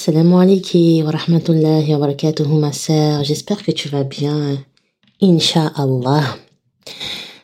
[0.00, 3.22] Assalamu alaikum wa rahmatullahi wa barakatuhu ma sœur.
[3.22, 4.56] J'espère que tu vas bien.
[5.20, 6.38] Inch'Allah.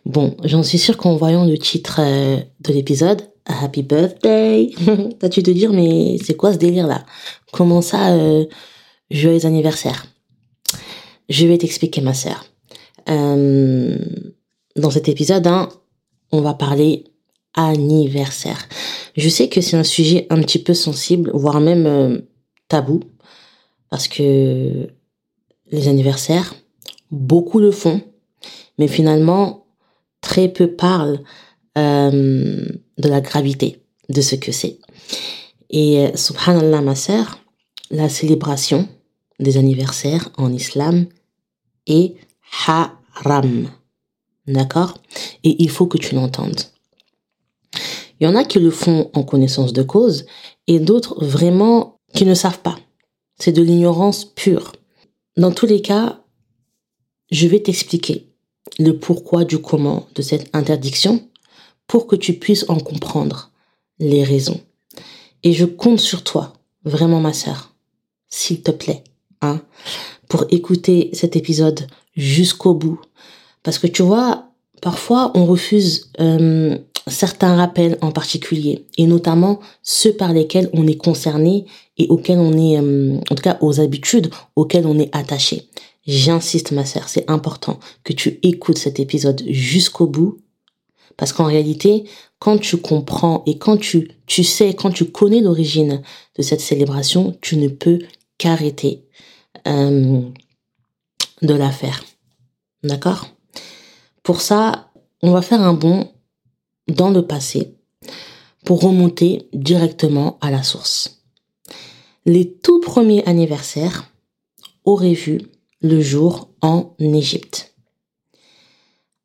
[0.07, 4.71] Bon, j'en suis sûre qu'en voyant le titre euh, de l'épisode, Happy Birthday,
[5.19, 7.05] t'as dû te dire mais c'est quoi ce délire là?
[7.53, 8.47] Comment ça, euh,
[9.11, 10.07] joyeux anniversaire?
[11.29, 12.47] Je vais t'expliquer ma sœur.
[13.11, 13.99] Euh,
[14.77, 15.69] dans cet épisode, hein,
[16.33, 17.05] on va parler
[17.53, 18.67] anniversaire.
[19.15, 22.19] Je sais que c'est un sujet un petit peu sensible, voire même euh,
[22.69, 23.01] tabou,
[23.91, 24.89] parce que
[25.71, 26.55] les anniversaires,
[27.11, 28.01] beaucoup le font,
[28.79, 29.67] mais finalement,
[30.21, 31.23] très peu parlent
[31.79, 32.67] euh,
[32.99, 34.79] de la gravité de ce que c'est.
[35.71, 37.39] Et euh, subhanallah, ma sœur,
[37.91, 38.89] la célébration
[39.39, 41.07] des anniversaires en islam
[41.87, 42.15] est
[42.67, 43.69] haram.
[44.47, 44.95] D'accord?
[45.43, 46.61] Et il faut que tu l'entendes.
[48.19, 50.27] Il y en a qui le font en connaissance de cause
[50.67, 52.79] et d'autres vraiment qui ne savent pas.
[53.39, 54.73] C'est de l'ignorance pure.
[55.37, 56.21] Dans tous les cas,
[57.31, 58.27] je vais t'expliquer
[58.79, 61.29] le pourquoi du comment de cette interdiction
[61.87, 63.51] pour que tu puisses en comprendre
[63.99, 64.61] les raisons.
[65.43, 67.75] Et je compte sur toi, vraiment ma sœur,
[68.29, 69.05] s'il te plaît,
[69.41, 69.61] hein,
[70.29, 73.01] pour écouter cet épisode jusqu'au bout.
[73.63, 74.51] Parce que tu vois,
[74.81, 76.79] parfois on refuse euh,
[77.09, 81.67] certains rappels en particulier, et notamment ceux par lesquels on est concerné
[81.99, 85.69] et auxquels on est, euh, en tout cas aux habitudes auxquelles on est attaché.
[86.07, 90.39] J'insiste ma sœur, c'est important que tu écoutes cet épisode jusqu'au bout,
[91.17, 92.05] parce qu'en réalité,
[92.39, 96.03] quand tu comprends et quand tu, tu sais, quand tu connais l'origine
[96.37, 98.01] de cette célébration, tu ne peux
[98.39, 99.05] qu'arrêter
[99.67, 100.21] euh,
[101.43, 102.05] de la faire.
[102.83, 103.29] D'accord?
[104.23, 104.91] Pour ça,
[105.23, 106.11] on va faire un bond
[106.89, 107.75] dans le passé
[108.65, 111.23] pour remonter directement à la source.
[112.25, 114.11] Les tout premiers anniversaires
[114.85, 115.43] auraient vu
[115.81, 117.75] le jour en Égypte.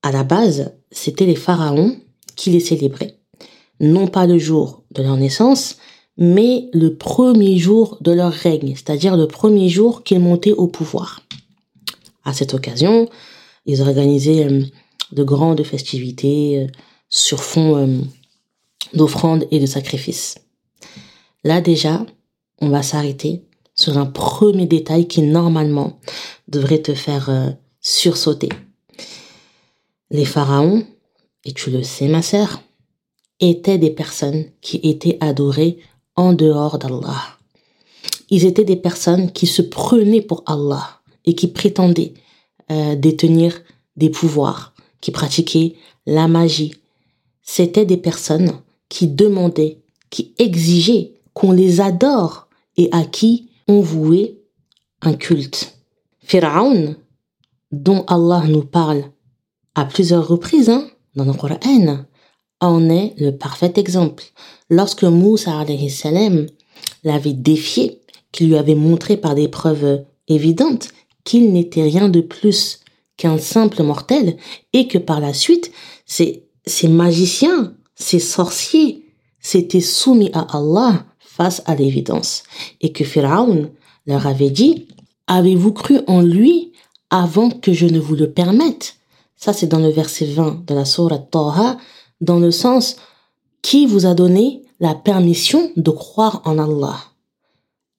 [0.03, 1.95] À la base, c'était les pharaons
[2.35, 3.17] qui les célébraient.
[3.79, 5.77] Non pas le jour de leur naissance,
[6.17, 11.21] mais le premier jour de leur règne, c'est-à-dire le premier jour qu'ils montaient au pouvoir.
[12.23, 13.09] À cette occasion,
[13.65, 14.63] ils organisaient euh,
[15.11, 16.67] de grandes festivités, euh,
[17.11, 18.01] sur fond euh,
[18.93, 20.35] d'offrandes et de sacrifices.
[21.43, 22.03] Là déjà,
[22.59, 23.43] on va s'arrêter
[23.75, 25.99] sur un premier détail qui normalement
[26.47, 27.49] devrait te faire euh,
[27.81, 28.49] sursauter.
[30.09, 30.85] Les pharaons,
[31.45, 32.61] et tu le sais ma sœur,
[33.39, 35.79] étaient des personnes qui étaient adorées
[36.15, 37.21] en dehors d'Allah.
[38.29, 42.13] Ils étaient des personnes qui se prenaient pour Allah et qui prétendaient
[42.71, 43.61] euh, détenir
[43.95, 46.73] des pouvoirs, qui pratiquaient la magie,
[47.41, 48.53] c'était des personnes
[48.89, 49.79] qui demandaient,
[50.09, 52.47] qui exigeaient qu'on les adore
[52.77, 54.37] et à qui on vouait
[55.01, 55.77] un culte.
[56.19, 56.95] Pharaon,
[57.71, 59.03] dont Allah nous parle
[59.75, 61.59] à plusieurs reprises hein, dans le Coran,
[62.59, 64.23] en est le parfait exemple.
[64.69, 66.47] Lorsque Moussa salam
[67.03, 70.89] l'avait défié, qu'il lui avait montré par des preuves évidentes
[71.23, 72.79] qu'il n'était rien de plus
[73.17, 74.37] qu'un simple mortel
[74.73, 75.71] et que par la suite,
[76.05, 79.05] c'est ces magiciens, ces sorciers
[79.39, 82.43] s'étaient soumis à Allah face à l'évidence.
[82.81, 83.71] Et que Pharaon
[84.05, 84.87] leur avait dit
[85.27, 86.73] Avez-vous cru en lui
[87.09, 88.95] avant que je ne vous le permette?
[89.35, 91.77] Ça, c'est dans le verset 20 de la sourate Taha,
[92.19, 92.97] dans le sens
[93.61, 96.99] Qui vous a donné la permission de croire en Allah?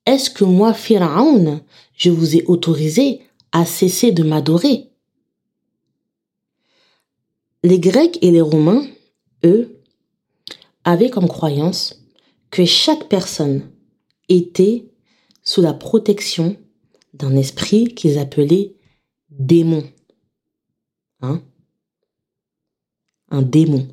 [0.07, 1.61] Est-ce que moi, Pharaon,
[1.97, 3.21] je vous ai autorisé
[3.53, 4.92] à cesser de m'adorer?
[7.63, 8.87] Les Grecs et les Romains,
[9.45, 9.83] eux,
[10.85, 12.03] avaient comme croyance
[12.51, 13.71] que chaque personne
[14.29, 14.91] était
[15.43, 16.57] sous la protection
[17.15, 18.75] d'un esprit qu'ils appelaient
[19.31, 19.85] démon.
[21.21, 21.43] Hein?
[23.31, 23.89] Un démon.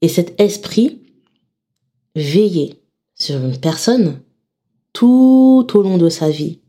[0.00, 1.00] Et cet esprit
[2.14, 2.82] veillait
[3.14, 4.20] sur une personne
[4.92, 6.60] tout au long de sa vie,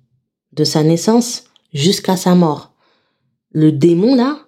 [0.53, 2.73] de sa naissance jusqu'à sa mort.
[3.51, 4.42] Le démon, là,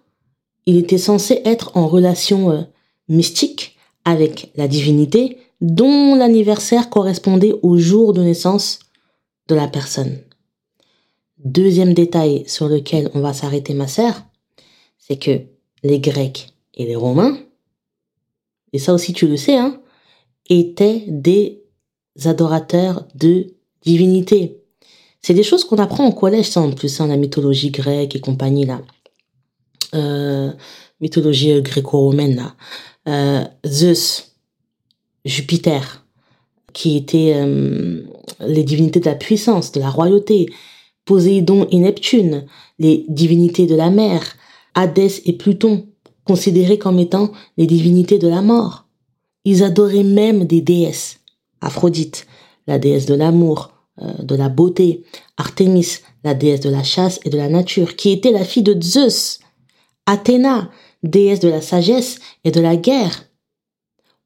[0.66, 2.62] il était censé être en relation euh,
[3.08, 8.80] mystique avec la divinité dont l'anniversaire correspondait au jour de naissance
[9.48, 10.20] de la personne.
[11.44, 14.24] Deuxième détail sur lequel on va s'arrêter ma sœur,
[14.98, 15.42] c'est que
[15.84, 17.38] les Grecs et les Romains,
[18.74, 19.80] et ça aussi tu le sais, hein,
[20.50, 21.64] étaient des
[22.26, 23.54] adorateurs de
[23.84, 24.62] divinité.
[25.22, 28.20] C'est des choses qu'on apprend au collège, ça en plus, hein, la mythologie grecque et
[28.20, 28.82] compagnie là.
[29.94, 30.52] Euh,
[31.02, 32.54] mythologie gréco-romaine,
[33.08, 34.38] euh, Zeus,
[35.26, 36.06] Jupiter,
[36.74, 38.02] qui était, euh,
[38.40, 40.48] les divinités de la puissance, de la royauté,
[41.04, 42.46] Poséidon et Neptune,
[42.80, 44.22] les divinités de la mer,
[44.74, 45.86] Hadès et Pluton,
[46.24, 48.86] considérés comme étant les divinités de la mort.
[49.44, 51.20] Ils adoraient même des déesses.
[51.62, 52.26] Aphrodite,
[52.68, 53.72] la déesse de l'amour,
[54.20, 55.04] de la beauté,
[55.38, 58.82] Artémis, la déesse de la chasse et de la nature, qui était la fille de
[58.82, 59.40] Zeus,
[60.06, 60.70] Athéna,
[61.04, 63.26] déesse de la sagesse et de la guerre.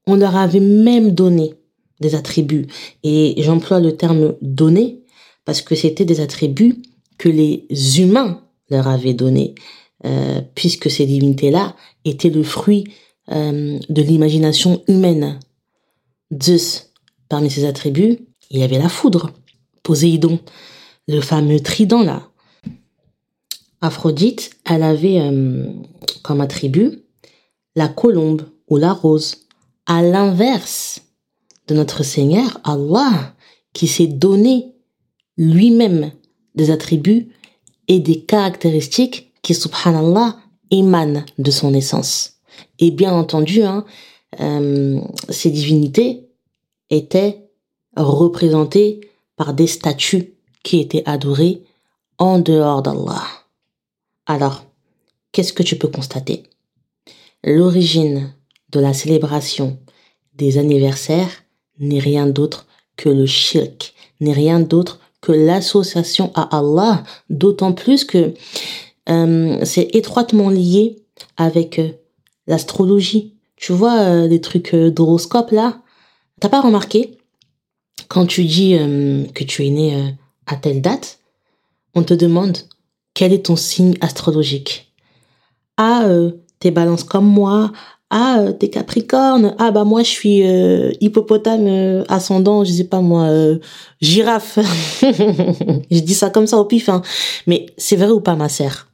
[0.08, 1.56] On leur avait même donné
[2.00, 2.68] des attributs,
[3.04, 5.04] et j'emploie le terme donner
[5.44, 6.82] parce que c'était des attributs
[7.18, 7.68] que les
[8.00, 9.56] humains leur avaient donnés,
[10.06, 12.86] euh, puisque ces divinités-là étaient le fruit
[13.32, 15.40] euh, de l'imagination humaine.
[16.42, 16.94] Zeus,
[17.28, 19.32] parmi ses attributs, il y avait la foudre.
[19.84, 20.40] Poséidon,
[21.08, 22.29] le fameux trident là.
[23.82, 25.68] Aphrodite, elle avait euh,
[26.22, 27.04] comme attribut
[27.76, 29.48] la colombe ou la rose,
[29.86, 31.02] à l'inverse
[31.68, 33.34] de notre Seigneur Allah,
[33.74, 34.74] qui s'est donné
[35.38, 36.12] lui-même
[36.56, 37.30] des attributs
[37.88, 40.38] et des caractéristiques qui, subhanallah,
[40.72, 42.34] émanent de son essence.
[42.80, 43.86] Et bien entendu, hein,
[44.42, 45.00] euh,
[45.30, 46.28] ces divinités
[46.90, 47.50] étaient
[47.96, 49.02] représentées
[49.36, 50.34] par des statues
[50.64, 51.64] qui étaient adorées
[52.18, 53.39] en dehors d'Allah.
[54.30, 54.64] Alors,
[55.32, 56.44] qu'est-ce que tu peux constater?
[57.44, 58.32] L'origine
[58.72, 59.80] de la célébration
[60.36, 61.32] des anniversaires
[61.80, 68.06] n'est rien d'autre que le shirk, n'est rien d'autre que l'association à Allah, d'autant plus
[68.06, 68.36] que
[69.10, 70.98] euh, c'est étroitement lié
[71.36, 71.90] avec euh,
[72.46, 73.34] l'astrologie.
[73.56, 75.82] Tu vois, euh, les trucs d'horoscope là,
[76.40, 77.18] t'as pas remarqué?
[78.10, 78.78] Quand tu dis
[79.34, 80.16] que tu es né
[80.48, 81.20] à telle date,
[81.96, 82.58] on te demande
[83.14, 84.94] quel est ton signe astrologique?
[85.78, 86.08] Ah,
[86.60, 87.72] t'es balance comme moi.
[88.10, 89.56] Ah, t'es capricorne.
[89.60, 90.42] Ah, bah moi, je suis
[91.00, 93.30] hippopotame ascendant, je sais pas moi,
[94.02, 94.58] girafe.
[95.02, 97.02] je dis ça comme ça au pif, hein.
[97.46, 98.88] Mais c'est vrai ou pas, ma sœur?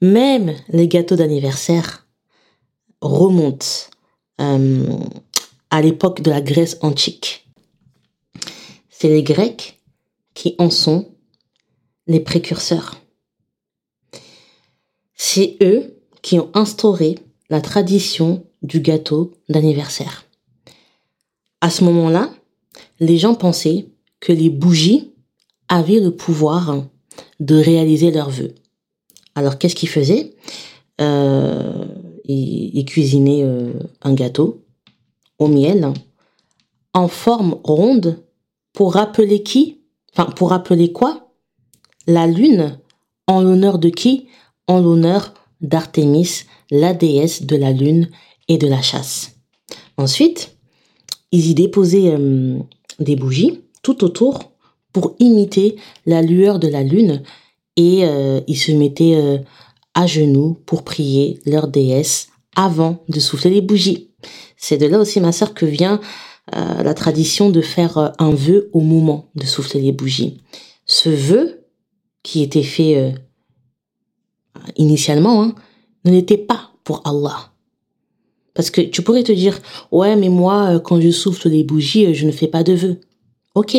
[0.00, 2.06] Même les gâteaux d'anniversaire
[3.00, 3.66] remontent
[4.38, 7.48] à l'époque de la Grèce antique.
[8.90, 9.80] C'est les Grecs
[10.34, 11.13] qui en sont
[12.06, 12.96] les précurseurs.
[15.14, 17.18] C'est eux qui ont instauré
[17.50, 20.24] la tradition du gâteau d'anniversaire.
[21.60, 22.30] À ce moment-là,
[23.00, 23.86] les gens pensaient
[24.20, 25.12] que les bougies
[25.68, 26.84] avaient le pouvoir
[27.40, 28.54] de réaliser leurs vœux.
[29.34, 30.34] Alors qu'est-ce qu'ils faisaient?
[31.00, 31.84] Euh,
[32.24, 33.72] ils, cuisinaient euh,
[34.02, 34.62] un gâteau
[35.38, 35.92] au miel
[36.94, 38.22] en forme ronde
[38.72, 39.80] pour rappeler qui?
[40.12, 41.23] Enfin, pour rappeler quoi?
[42.06, 42.78] La lune
[43.26, 44.26] en l'honneur de qui?
[44.66, 48.08] En l'honneur d'Artémis, la déesse de la lune
[48.48, 49.32] et de la chasse.
[49.96, 50.56] Ensuite,
[51.32, 52.58] ils y déposaient euh,
[52.98, 54.52] des bougies tout autour
[54.92, 57.22] pour imiter la lueur de la lune
[57.76, 59.38] et euh, ils se mettaient euh,
[59.94, 64.10] à genoux pour prier leur déesse avant de souffler les bougies.
[64.56, 66.00] C'est de là aussi, ma sœur, que vient
[66.52, 70.42] la tradition de faire un vœu au moment de souffler les bougies.
[70.84, 71.63] Ce vœu,
[72.24, 73.14] qui était fait
[74.76, 75.54] initialement, hein,
[76.04, 77.54] ne n'était pas pour Allah.
[78.54, 79.60] Parce que tu pourrais te dire,
[79.90, 82.72] ouais, mais moi, euh, quand je souffle les bougies, euh, je ne fais pas de
[82.72, 83.00] vœux.
[83.54, 83.76] Ok.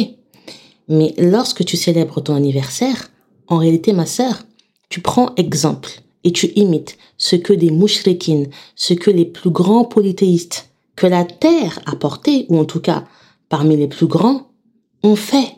[0.89, 3.09] Mais lorsque tu célèbres ton anniversaire,
[3.47, 4.44] en réalité, ma sœur,
[4.90, 5.90] tu prends exemple
[6.23, 11.23] et tu imites ce que des mouchrikines, ce que les plus grands polythéistes que la
[11.23, 13.06] terre a porté, ou en tout cas
[13.49, 14.47] parmi les plus grands,
[15.04, 15.56] ont fait.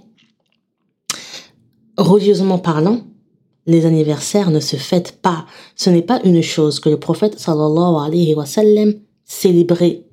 [1.98, 3.02] Religieusement parlant,
[3.66, 5.46] les anniversaires ne se fêtent pas.
[5.76, 8.94] Ce n'est pas une chose que le prophète sallallahu alayhi wa sallam
[9.26, 10.06] célébrait.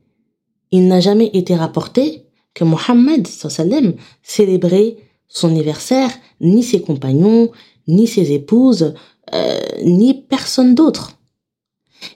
[0.70, 4.96] Il n'a jamais été rapporté que Mohammed sallam célébrait
[5.28, 6.10] son anniversaire,
[6.40, 7.50] ni ses compagnons,
[7.86, 8.94] ni ses épouses,
[9.34, 11.18] euh, ni personne d'autre.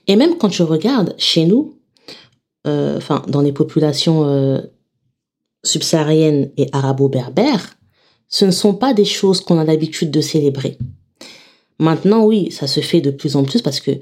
[0.06, 1.78] Et même quand je regarde chez nous,
[2.66, 4.60] euh, enfin dans les populations euh,
[5.64, 7.77] subsahariennes et arabo-berbères,
[8.28, 10.78] ce ne sont pas des choses qu'on a l'habitude de célébrer.
[11.78, 13.92] Maintenant, oui, ça se fait de plus en plus parce que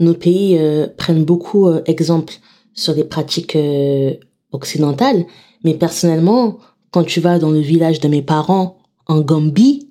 [0.00, 2.34] nos pays euh, prennent beaucoup euh, exemple
[2.74, 4.14] sur les pratiques euh,
[4.52, 5.24] occidentales.
[5.64, 6.58] Mais personnellement,
[6.90, 9.88] quand tu vas dans le village de mes parents en Gambie,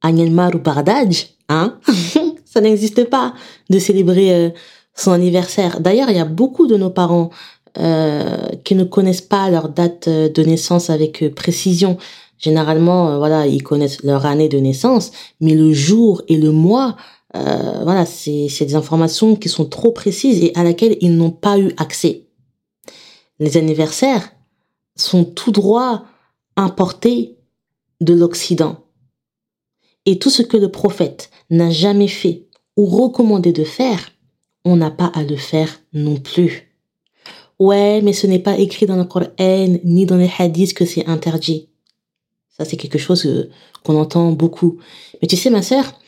[0.00, 1.78] à Myanmar ou Bardaj, hein,
[2.44, 3.34] ça n'existe pas
[3.70, 4.52] de célébrer
[4.94, 5.80] son anniversaire.
[5.80, 7.30] D'ailleurs, il y a beaucoup de nos parents
[7.74, 11.96] qui ne connaissent pas leur date de naissance avec précision.
[12.42, 16.96] Généralement, euh, voilà, ils connaissent leur année de naissance, mais le jour et le mois,
[17.36, 21.58] euh, voilà, c'est des informations qui sont trop précises et à laquelle ils n'ont pas
[21.58, 22.26] eu accès.
[23.38, 24.32] Les anniversaires
[24.96, 26.04] sont tout droit
[26.56, 27.36] importé
[28.00, 28.76] de l'Occident.
[30.04, 34.10] Et tout ce que le prophète n'a jamais fait ou recommandé de faire,
[34.64, 36.74] on n'a pas à le faire non plus.
[37.60, 39.28] Ouais, mais ce n'est pas écrit dans le Coran
[39.84, 41.68] ni dans les hadiths que c'est interdit.
[42.56, 43.50] Ça, c'est quelque chose euh,
[43.84, 44.78] qu'on entend beaucoup.
[45.20, 45.98] Mais tu sais, ma sœur,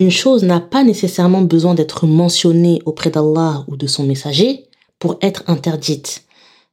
[0.00, 4.66] une chose n'a pas nécessairement besoin d'être mentionnée auprès d'Allah ou de son messager
[4.98, 6.24] pour être interdite.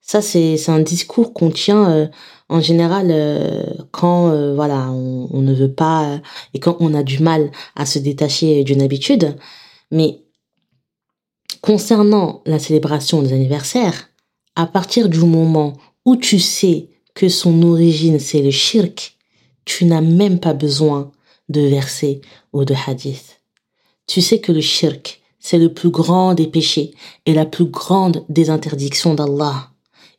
[0.01, 2.08] Ça, c'est un discours qu'on tient euh,
[2.50, 6.20] en général euh, quand voilà on, on, ne veut pas
[6.54, 9.38] et quand on a du mal à se détacher d'une habitude.
[9.92, 10.24] Mais
[11.62, 14.10] concernant la célébration des anniversaires,
[14.56, 15.74] à partir du moment
[16.06, 16.90] où tu sais
[17.22, 19.16] que son origine c'est le shirk,
[19.63, 21.12] tu n'as même pas besoin
[21.50, 22.20] de versets
[22.51, 23.42] ou de hadith.
[24.08, 26.96] Tu sais que le shirk, c'est le plus grand des péchés
[27.28, 29.70] et la plus grande des interdictions d'Allah.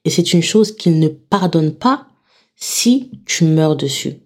[0.04, 2.06] Et c'est une chose qu'il ne pardonne pas
[2.54, 4.20] si tu meurs dessus.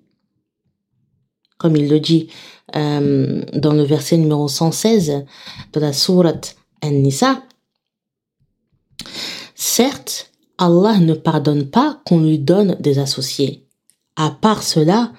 [1.57, 2.29] Comme il le dit
[2.77, 5.25] euh, dans le verset numéro 116
[5.73, 7.43] de la sourate An-Nisa,
[9.55, 13.67] Certes, Allah ne pardonne pas qu'on lui donne des associés.
[14.17, 15.13] À part cela,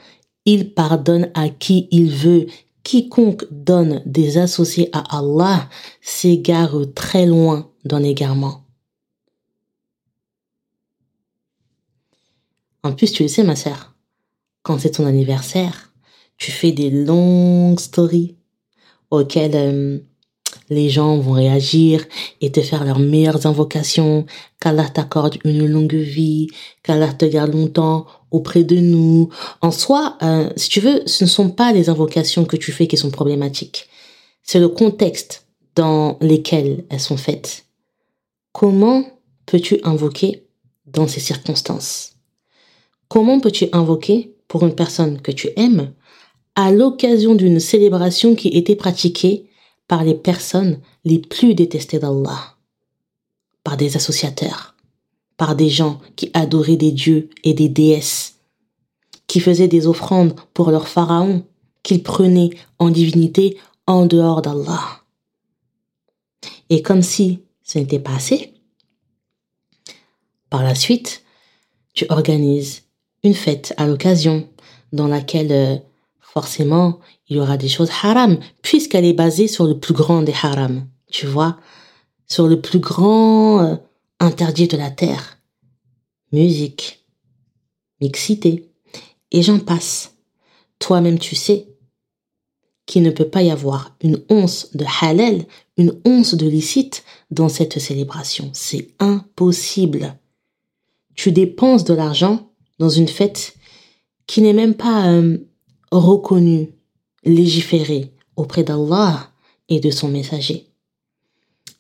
[0.46, 2.48] il pardonne à qui il veut.
[2.84, 5.70] Quiconque donne des associés à Allah
[6.02, 8.64] s'égare très loin dans l'égarement.
[12.84, 13.94] En plus, tu le sais, ma sœur,
[14.64, 15.92] quand c'est ton anniversaire,
[16.38, 18.38] tu fais des longues stories
[19.12, 20.00] auxquelles euh,
[20.70, 22.06] les gens vont réagir
[22.42, 24.26] et te faire leurs meilleures invocations,
[24.60, 26.48] qu'Allah t'accorde une longue vie,
[26.84, 29.30] qu'Allah te garde longtemps auprès de nous.
[29.62, 32.88] En soi, euh, si tu veux, ce ne sont pas les invocations que tu fais
[32.88, 33.88] qui sont problématiques.
[34.44, 35.46] C'est le contexte
[35.76, 37.66] dans lequel elles sont faites.
[38.52, 39.06] Comment
[39.46, 40.48] peux-tu invoquer
[40.86, 42.14] dans ces circonstances?
[43.08, 45.94] Comment peux-tu invoquer pour une personne que tu aimes
[46.56, 49.48] à l'occasion d'une célébration qui était pratiquée
[49.88, 52.56] par les personnes les plus détestées d'Allah,
[53.64, 54.76] par des associateurs,
[55.38, 58.36] par des gens qui adoraient des dieux et des déesses,
[59.28, 61.46] qui faisaient des offrandes pour leurs pharaons
[61.84, 65.04] qu'ils prenaient en divinité en dehors d'Allah.
[66.70, 68.54] Et comme si ce n'était pas assez,
[70.50, 71.24] par la suite,
[71.94, 72.84] tu organises
[73.24, 74.48] une fête à l'occasion
[74.94, 75.78] dans laquelle euh,
[76.34, 80.34] forcément il y aura des choses haram, puisqu'elle est basée sur le plus grand des
[80.34, 81.58] haram, tu vois,
[82.28, 83.76] sur le plus grand euh,
[84.20, 85.40] interdit de la terre.
[86.32, 87.06] Musique,
[88.02, 88.70] mixité,
[89.32, 90.14] et j'en passe.
[90.80, 91.68] Toi-même tu sais
[92.86, 95.46] qu'il ne peut pas y avoir une once de halal,
[95.78, 98.50] une once de licite dans cette célébration.
[98.54, 100.18] C'est impossible.
[101.16, 103.56] Tu dépenses de l'argent dans une fête
[104.28, 105.38] qui n'est même pas euh,
[105.92, 106.70] reconnue
[107.24, 109.32] légiférer auprès d'Allah
[109.70, 110.68] et de son messager.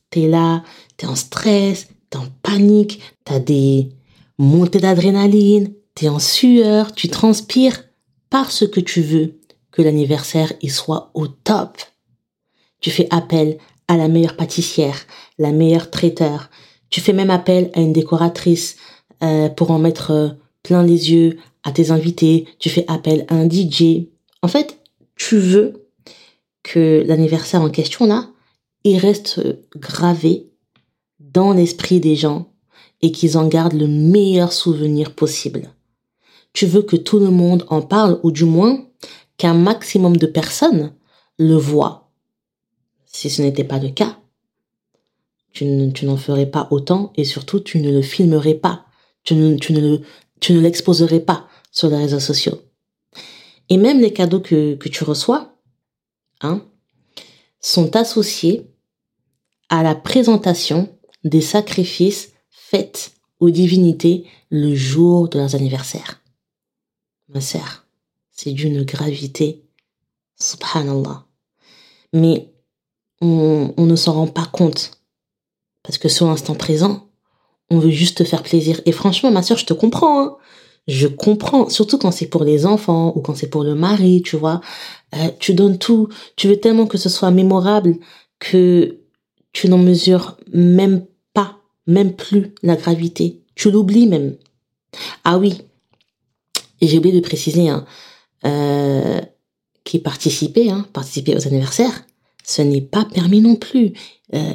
[0.10, 0.64] T'es là,
[0.98, 3.90] t'es en stress, t'es en panique, t'as des
[4.38, 7.84] montées d'adrénaline, t'es en sueur, tu transpires
[8.30, 9.40] parce que tu veux
[9.72, 11.78] que l'anniversaire y soit au top.
[12.80, 15.06] Tu fais appel à la meilleure pâtissière,
[15.38, 16.50] la meilleure traiteur.
[16.90, 18.78] Tu fais même appel à une décoratrice
[19.24, 20.30] euh, pour en mettre euh,
[20.64, 22.48] plein les yeux à tes invités.
[22.60, 24.08] Tu fais appel à un DJ.
[24.42, 24.80] En fait,
[25.16, 25.88] tu veux
[26.64, 28.30] que l'anniversaire en question là,
[28.84, 29.42] il reste
[29.76, 30.50] gravé
[31.20, 32.52] dans l'esprit des gens
[33.02, 35.72] et qu'ils en gardent le meilleur souvenir possible.
[36.54, 38.86] Tu veux que tout le monde en parle ou du moins
[39.38, 40.94] qu'un maximum de personnes
[41.38, 42.10] le voient.
[43.06, 44.18] Si ce n'était pas le cas,
[45.52, 48.86] tu, n'en ferais pas autant et surtout tu ne le filmerais pas.
[49.24, 50.00] Tu ne, ne,
[50.40, 52.62] tu ne l'exposerais pas sur les réseaux sociaux.
[53.70, 55.58] Et même les cadeaux que, que tu reçois,
[56.42, 56.66] hein,
[57.60, 58.72] sont associés
[59.70, 66.22] à la présentation des sacrifices faits aux divinités le jour de leurs anniversaires.
[67.30, 67.86] Ma sœur,
[68.32, 69.66] c'est d'une gravité,
[70.40, 71.26] subhanallah.
[72.14, 72.54] Mais
[73.22, 74.92] on, on ne s'en rend pas compte.
[75.84, 77.10] Parce que sur l'instant présent,
[77.70, 78.82] on veut juste te faire plaisir.
[78.86, 80.22] Et franchement, ma sœur, je te comprends.
[80.22, 80.38] Hein
[80.88, 84.38] je comprends, surtout quand c'est pour les enfants ou quand c'est pour le mari, tu
[84.38, 84.62] vois.
[85.16, 87.98] Euh, tu donnes tout, tu veux tellement que ce soit mémorable
[88.40, 89.00] que
[89.52, 91.58] tu n'en mesures même pas,
[91.88, 93.42] même plus la gravité.
[93.56, 94.38] Tu l'oublies même.
[95.26, 95.62] Ah oui,
[96.82, 97.86] j'ai oublié de préciser, hein,
[98.46, 99.20] euh,
[99.84, 102.06] qui participait, hein, participer aux anniversaires,
[102.46, 103.94] ce n'est pas permis non plus.
[104.34, 104.54] Euh,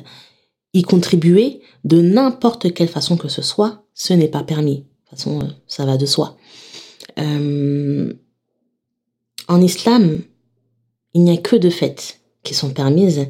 [0.72, 4.78] y contribuer de n'importe quelle façon que ce soit, ce n'est pas permis.
[4.78, 6.36] De toute façon, euh, ça va de soi.
[7.18, 8.12] Euh,
[9.48, 10.22] en islam,
[11.14, 13.28] il n'y a que deux fêtes qui sont permises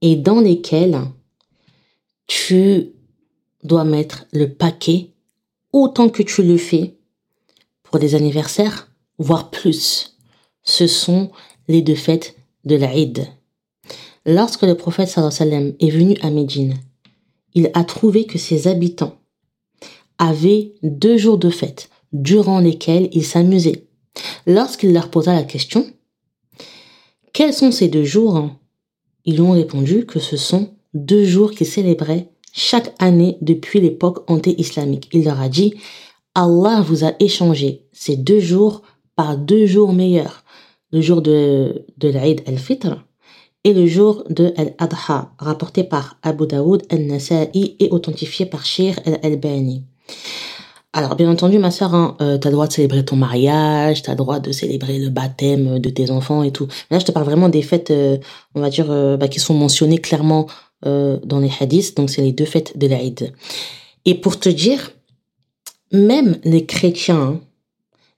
[0.00, 1.00] et dans lesquelles
[2.26, 2.92] tu
[3.62, 5.10] dois mettre le paquet
[5.72, 6.96] autant que tu le fais
[7.82, 10.16] pour des anniversaires, voire plus.
[10.62, 11.30] Ce sont
[11.68, 13.26] les deux fêtes de l'Aïd.
[14.28, 16.74] Lorsque le prophète sallam est venu à Médine,
[17.54, 19.20] il a trouvé que ses habitants
[20.18, 23.86] avaient deux jours de fête durant lesquels ils s'amusaient.
[24.48, 25.86] Lorsqu'il leur posa la question,
[27.32, 28.50] quels sont ces deux jours
[29.26, 34.28] Ils lui ont répondu que ce sont deux jours qu'ils célébraient chaque année depuis l'époque
[34.28, 35.08] anté-islamique.
[35.12, 35.74] Il leur a dit,
[36.34, 38.82] Allah vous a échangé ces deux jours
[39.14, 40.42] par deux jours meilleurs.
[40.90, 43.06] Le jour de, de l'Aïd al-Fitr
[43.66, 49.82] et le jour de Al-Adha, rapporté par Abu Daoud al-Nasa'i et authentifié par Shir al-Albani.
[50.92, 54.04] Alors, bien entendu, ma sœur, hein, euh, tu as le droit de célébrer ton mariage,
[54.04, 56.68] tu as le droit de célébrer le baptême de tes enfants et tout.
[56.92, 58.18] là, je te parle vraiment des fêtes, euh,
[58.54, 60.46] on va dire, euh, bah, qui sont mentionnées clairement
[60.84, 61.96] dans les hadiths.
[61.96, 63.32] Donc, c'est les deux fêtes de l'Aïd.
[64.04, 64.92] Et pour te dire,
[65.90, 67.40] même les chrétiens, hein,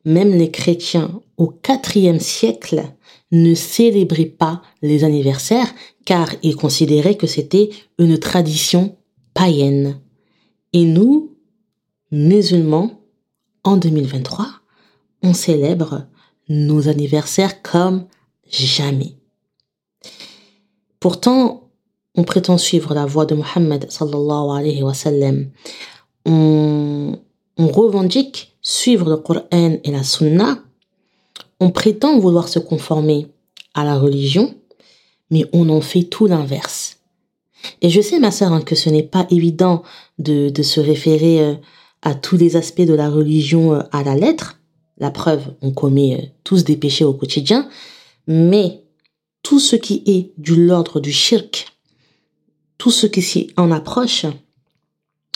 [0.05, 2.83] même les chrétiens au IVe siècle
[3.31, 5.73] ne célébraient pas les anniversaires
[6.05, 8.97] car ils considéraient que c'était une tradition
[9.35, 10.01] païenne.
[10.73, 11.37] Et nous,
[12.11, 13.01] musulmans,
[13.65, 14.47] en 2023,
[15.23, 16.07] on célèbre
[16.49, 18.07] nos anniversaires comme
[18.51, 19.17] jamais.
[21.01, 21.71] Pourtant,
[22.15, 25.51] on prétend suivre la voie de Mohammed sallallahu alayhi wa sallam.
[26.25, 27.19] On,
[27.57, 30.59] on revendique suivre le Coran et la Sunna.
[31.61, 33.27] On prétend vouloir se conformer
[33.75, 34.55] à la religion,
[35.31, 36.99] mais on en fait tout l'inverse.
[37.83, 39.83] Et je sais, ma sœur, hein, que ce n'est pas évident
[40.19, 41.55] de, se référer euh,
[42.03, 44.61] à tous les aspects de la religion euh, à la lettre.
[44.99, 47.69] La preuve, on commet euh, tous des péchés au quotidien,
[48.27, 48.83] mais
[49.43, 51.67] tout ce qui est du l'ordre du shirk,
[52.79, 54.27] tout ce qui s'y en approche,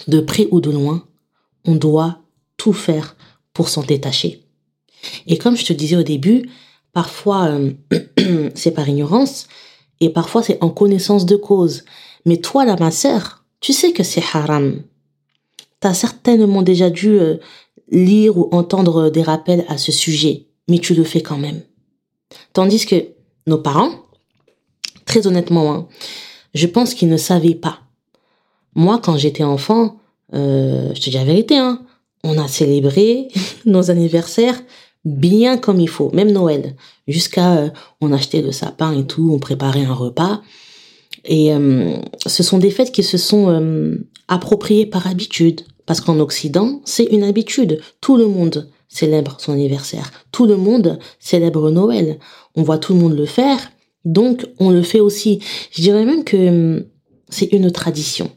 [0.09, 1.05] de près ou de loin,
[1.65, 2.19] on doit
[2.57, 3.17] tout faire
[3.53, 4.45] pour s'en détacher.
[5.27, 6.51] Et comme je te disais au début,
[6.93, 7.73] parfois euh,
[8.55, 9.47] c'est par ignorance
[10.01, 11.85] et parfois c'est en connaissance de cause.
[12.25, 14.83] Mais toi, là, ma sœur, tu sais que c'est haram
[15.87, 17.37] as certainement déjà dû euh,
[17.91, 21.61] lire ou entendre des rappels à ce sujet, mais tu le fais quand même.
[22.53, 23.07] Tandis que
[23.47, 23.93] nos parents,
[25.05, 25.89] très honnêtement, hein,
[26.55, 27.81] je pense qu'ils ne savaient pas.
[28.75, 29.97] Moi, quand j'étais enfant,
[30.35, 31.83] euh, je te dis la vérité, hein,
[32.25, 33.29] on a célébré
[33.67, 34.61] nos anniversaires
[35.05, 36.77] bien comme il faut, même Noël,
[37.09, 40.43] jusqu'à euh, on achetait le sapin et tout, on préparait un repas.
[41.25, 41.53] Et
[42.27, 45.61] ce sont des fêtes qui se sont appropriées par habitude.
[45.87, 47.81] Parce qu'en Occident, c'est une habitude.
[48.01, 50.11] Tout le monde célèbre son anniversaire.
[50.31, 52.19] Tout le monde célèbre Noël.
[52.55, 53.73] On voit tout le monde le faire.
[54.05, 55.41] Donc, on le fait aussi.
[55.73, 56.85] Je dirais même que hum,
[57.29, 58.31] c'est une tradition.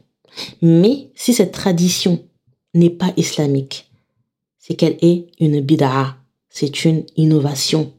[0.62, 2.24] Mais si cette tradition
[2.74, 3.90] n'est pas islamique,
[4.58, 6.16] c'est qu'elle est une bid'a.
[6.58, 7.92] C'est une innovation.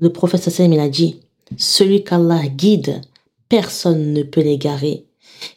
[0.00, 1.20] Le prophète Sassam, il a dit,
[1.56, 3.02] celui qu'Allah guide,
[3.48, 5.06] personne ne peut l'égarer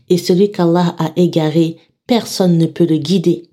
[0.07, 3.49] et celui qu'Allah a égaré, personne ne peut le guider.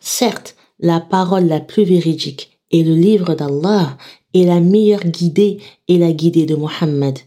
[0.00, 3.96] Certes, la parole la plus véridique est le livre d'Allah
[4.32, 7.20] et la meilleure guidée est la guidée de Mohammed.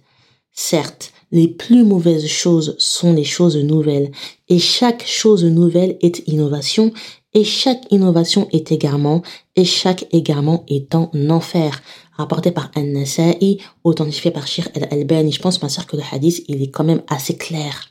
[0.52, 4.12] Certes, les plus mauvaises choses sont les choses nouvelles
[4.50, 6.92] et chaque chose nouvelle est innovation
[7.34, 9.22] et chaque innovation est égarement
[9.56, 11.82] et chaque égarement est en enfer.
[12.14, 15.32] Rapporté par An-Nasa'i, authentifié par Shir al-Albani.
[15.32, 17.90] Je pense, ma sœur, que le hadith, il est quand même assez clair.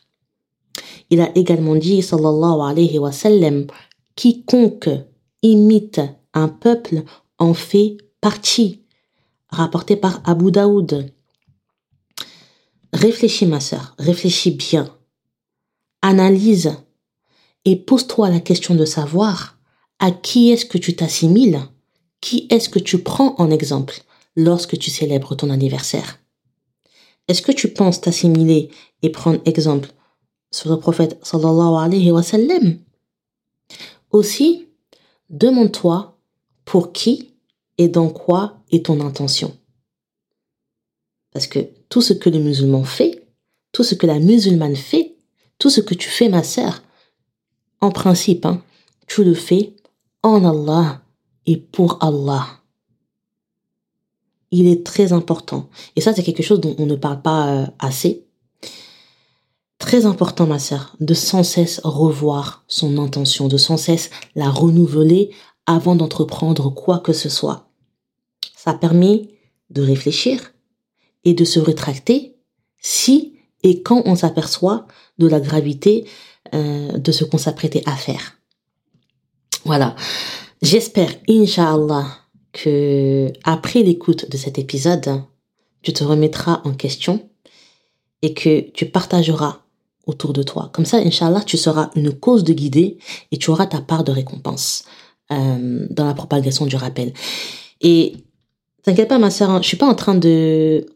[1.10, 3.66] Il a également dit, sallallahu alayhi wa sallam,
[4.16, 4.88] quiconque
[5.42, 6.00] imite
[6.34, 7.04] un peuple
[7.38, 8.82] en fait partie.
[9.48, 11.12] Rapporté par Abu Daoud.
[12.92, 14.92] Réfléchis, ma sœur, réfléchis bien.
[16.02, 16.72] Analyse
[17.66, 19.58] et pose-toi la question de savoir
[19.98, 21.60] à qui est-ce que tu t'assimiles,
[22.20, 24.02] qui est-ce que tu prends en exemple
[24.36, 26.20] lorsque tu célèbres ton anniversaire?
[27.26, 28.70] Est-ce que tu penses t'assimiler
[29.02, 29.90] et prendre exemple
[30.52, 32.78] sur le prophète sallallahu alayhi wa sallam?
[34.12, 34.68] Aussi,
[35.28, 36.16] demande-toi
[36.64, 37.34] pour qui
[37.78, 39.56] et dans quoi est ton intention.
[41.32, 43.26] Parce que tout ce que le musulman fait,
[43.72, 45.16] tout ce que la musulmane fait,
[45.58, 46.82] tout ce que tu fais, ma sœur,
[47.80, 48.62] en principe, hein,
[49.06, 49.74] tu le fais
[50.22, 51.02] en Allah
[51.46, 52.46] et pour Allah.
[54.50, 55.68] Il est très important.
[55.96, 58.26] Et ça, c'est quelque chose dont on ne parle pas euh, assez
[59.78, 65.30] Très important, ma sœur, de sans cesse revoir son intention, de sans cesse la renouveler
[65.66, 67.68] avant d'entreprendre quoi que ce soit.
[68.56, 69.28] Ça permet
[69.70, 70.54] de réfléchir
[71.24, 72.36] et de se rétracter
[72.80, 74.86] si et quand on s'aperçoit
[75.18, 76.06] de la gravité
[76.56, 78.38] euh, de ce qu'on s'apprêtait à faire.
[79.64, 79.94] Voilà.
[80.62, 82.06] J'espère, Inch'Allah,
[82.52, 85.22] que après l'écoute de cet épisode,
[85.82, 87.28] tu te remettras en question
[88.22, 89.60] et que tu partageras
[90.06, 90.70] autour de toi.
[90.72, 92.96] Comme ça, Inch'Allah, tu seras une cause de guider
[93.32, 94.84] et tu auras ta part de récompense
[95.30, 97.12] euh, dans la propagation du rappel.
[97.82, 98.14] Et
[98.82, 100.86] t'inquiète pas, ma sœur, hein, je suis pas en train de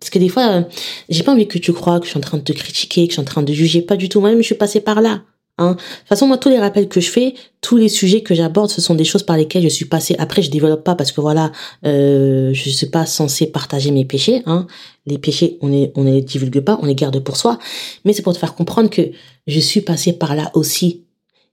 [0.00, 0.62] parce que des fois, euh,
[1.08, 3.12] j'ai pas envie que tu crois que je suis en train de te critiquer, que
[3.12, 3.82] je suis en train de juger.
[3.82, 4.20] Pas du tout.
[4.20, 5.20] Moi-même, je suis passée par là.
[5.58, 5.72] Hein.
[5.72, 8.70] De toute façon, moi, tous les rappels que je fais, tous les sujets que j'aborde,
[8.70, 10.16] ce sont des choses par lesquelles je suis passée.
[10.18, 11.52] Après, je développe pas parce que voilà,
[11.84, 14.42] euh, je suis pas censée partager mes péchés.
[14.46, 14.66] Hein.
[15.04, 17.58] Les péchés, on ne on les divulgue pas, on les garde pour soi.
[18.06, 19.02] Mais c'est pour te faire comprendre que
[19.46, 21.04] je suis passée par là aussi.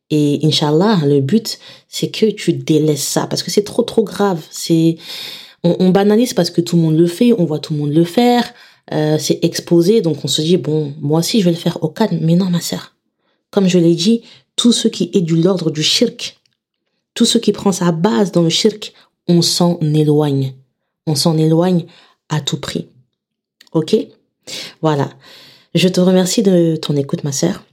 [0.09, 4.41] Et Inch'Allah, le but, c'est que tu délaisses ça parce que c'est trop, trop grave.
[4.49, 4.95] C'est
[5.63, 8.03] on, banalise parce que tout le monde le fait, on voit tout le monde le
[8.03, 8.53] faire,
[8.93, 11.89] euh, c'est exposé, donc on se dit, bon, moi aussi je vais le faire au
[11.89, 12.19] calme.
[12.21, 12.95] Mais non, ma sœur,
[13.51, 14.21] comme je l'ai dit,
[14.55, 16.39] tout ce qui est du l'ordre du shirk,
[17.13, 18.93] tout ce qui prend sa base dans le shirk,
[19.27, 20.53] on s'en éloigne.
[21.05, 21.85] On s'en éloigne
[22.29, 22.87] à tout prix.
[23.73, 23.95] Ok?
[24.81, 25.09] Voilà.
[25.73, 27.63] Je te remercie de ton écoute, ma sœur.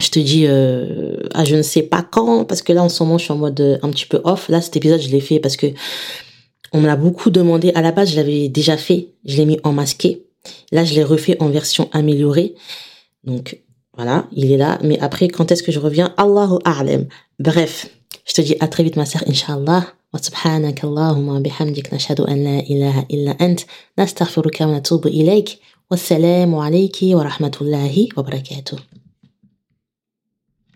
[0.00, 3.02] Je te dis euh, à je ne sais pas quand, parce que là en ce
[3.02, 4.48] moment je suis en mode euh, un petit peu off.
[4.48, 5.66] Là cet épisode je l'ai fait parce que
[6.71, 7.71] on me l'a beaucoup demandé.
[7.75, 9.09] À la base, je l'avais déjà fait.
[9.25, 10.23] Je l'ai mis en masqué.
[10.71, 12.55] Là, je l'ai refait en version améliorée.
[13.23, 13.59] Donc,
[13.95, 14.79] voilà, il est là.
[14.83, 16.13] Mais après, quand est-ce que je reviens?
[16.17, 17.05] Allahu a'lam.
[17.39, 17.89] Bref,
[18.25, 19.93] je te dis à très vite, ma sœur, Inch'Allah.
[20.13, 23.59] وسبحانك اللهم وبحمدك نشهد أن لا إله إلا أنت
[23.99, 25.49] نستغفرك ونتوب إليك
[25.91, 28.77] والسلام عليك ورحمة الله وبركاته